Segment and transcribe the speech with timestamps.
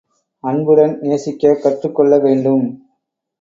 [0.43, 2.65] அன்புடன் நேசிக்கக் கற்றுக் கொள்ள வேண்டும்.